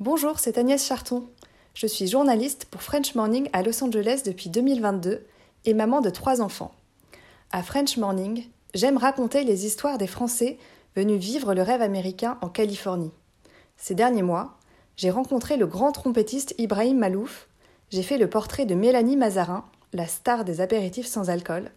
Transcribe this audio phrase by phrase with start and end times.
[0.00, 1.24] Bonjour, c'est Agnès Charton.
[1.74, 5.26] Je suis journaliste pour French Morning à Los Angeles depuis 2022
[5.66, 6.72] et maman de trois enfants.
[7.52, 10.56] À French Morning, j'aime raconter les histoires des Français
[10.96, 13.12] venus vivre le rêve américain en Californie.
[13.76, 14.56] Ces derniers mois,
[14.96, 17.46] j'ai rencontré le grand trompettiste Ibrahim Malouf,
[17.90, 21.70] j'ai fait le portrait de Mélanie Mazarin, la star des apéritifs sans alcool,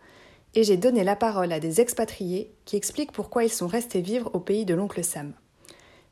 [0.55, 4.29] et j'ai donné la parole à des expatriés qui expliquent pourquoi ils sont restés vivre
[4.33, 5.33] au pays de l'oncle Sam.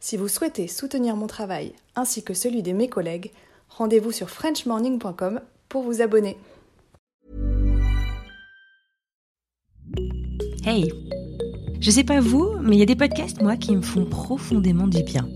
[0.03, 3.31] Si vous souhaitez soutenir mon travail ainsi que celui de mes collègues,
[3.69, 6.37] rendez-vous sur frenchmorning.com pour vous abonner.
[10.65, 10.91] Hey,
[11.79, 14.87] je sais pas vous, mais il y a des podcasts moi qui me font profondément
[14.87, 15.29] du bien.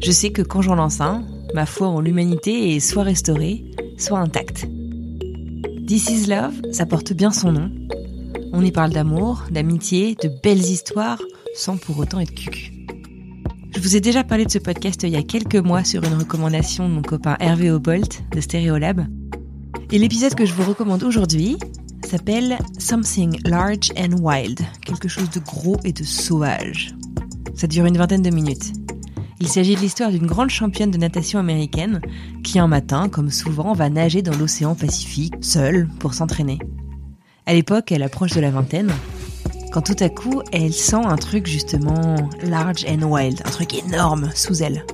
[0.00, 3.64] Je sais que quand j'en lance un, ma foi en l'humanité est soit restaurée,
[3.98, 4.64] soit intacte.
[5.88, 7.70] This is Love, ça porte bien son nom.
[8.52, 11.20] On y parle d'amour, d'amitié, de belles histoires,
[11.56, 12.81] sans pour autant être cucu.
[13.74, 16.12] Je vous ai déjà parlé de ce podcast il y a quelques mois sur une
[16.12, 19.06] recommandation de mon copain Hervé Obolt de Stereolab.
[19.90, 21.56] Et l'épisode que je vous recommande aujourd'hui
[22.06, 26.94] s'appelle Something Large and Wild, quelque chose de gros et de sauvage.
[27.54, 28.72] Ça dure une vingtaine de minutes.
[29.40, 32.02] Il s'agit de l'histoire d'une grande championne de natation américaine
[32.44, 36.58] qui un matin, comme souvent, va nager dans l'océan Pacifique, seule, pour s'entraîner.
[37.46, 38.92] À l'époque, elle approche de la vingtaine,
[39.72, 44.30] quand tout à coup, elle sent un truc justement large and wild, un truc énorme
[44.34, 44.84] sous elle.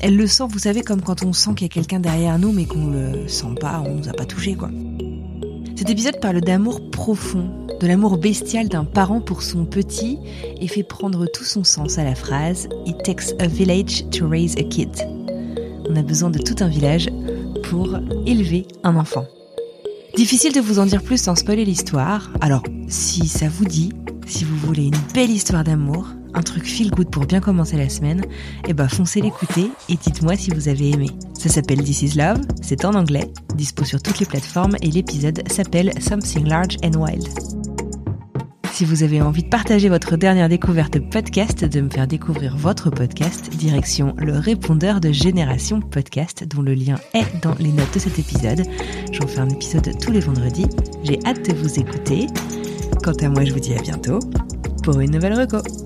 [0.00, 2.52] Elle le sent, vous savez, comme quand on sent qu'il y a quelqu'un derrière nous
[2.52, 4.70] mais qu'on le sent pas, on nous a pas touché quoi.
[5.76, 10.18] Cet épisode parle d'amour profond, de l'amour bestial d'un parent pour son petit
[10.58, 14.56] et fait prendre tout son sens à la phrase It takes a village to raise
[14.56, 14.88] a kid.
[15.88, 17.10] On a besoin de tout un village
[17.62, 19.26] pour élever un enfant.
[20.16, 23.92] Difficile de vous en dire plus sans spoiler l'histoire, alors si ça vous dit,
[24.26, 27.90] si vous voulez une belle histoire d'amour, un truc feel good pour bien commencer la
[27.90, 28.24] semaine,
[28.66, 31.10] eh ben foncez l'écouter et dites-moi si vous avez aimé.
[31.38, 35.42] Ça s'appelle This is Love, c'est en anglais, dispo sur toutes les plateformes et l'épisode
[35.50, 37.65] s'appelle Something Large and Wild.
[38.76, 42.90] Si vous avez envie de partager votre dernière découverte podcast, de me faire découvrir votre
[42.90, 47.98] podcast, direction le répondeur de Génération Podcast, dont le lien est dans les notes de
[47.98, 48.64] cet épisode.
[49.12, 50.66] J'en fais un épisode tous les vendredis.
[51.04, 52.26] J'ai hâte de vous écouter.
[53.02, 54.18] Quant à moi, je vous dis à bientôt
[54.82, 55.85] pour une nouvelle reco.